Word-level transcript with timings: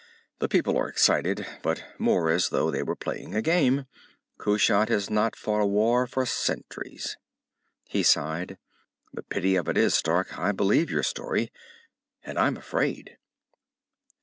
"The 0.39 0.49
people 0.49 0.77
are 0.79 0.87
excited, 0.87 1.45
but 1.61 1.85
more 1.99 2.31
as 2.31 2.49
though 2.49 2.71
they 2.71 2.81
were 2.81 2.95
playing 2.95 3.35
a 3.35 3.41
game. 3.43 3.85
Kushat 4.39 4.89
has 4.89 5.11
not 5.11 5.35
fought 5.35 5.61
a 5.61 5.65
war 5.67 6.07
for 6.07 6.25
centuries." 6.25 7.17
He 7.87 8.01
sighed. 8.01 8.57
"The 9.13 9.21
pity 9.21 9.55
of 9.55 9.69
it 9.69 9.77
is, 9.77 9.93
Stark, 9.93 10.39
I 10.39 10.53
believe 10.53 10.89
your 10.89 11.03
story. 11.03 11.51
And 12.23 12.39
I'm 12.39 12.57
afraid." 12.57 13.19